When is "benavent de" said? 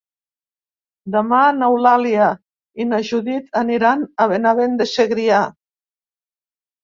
4.31-4.87